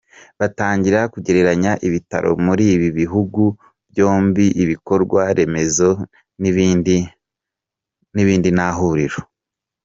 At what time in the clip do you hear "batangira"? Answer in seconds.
0.39-0.99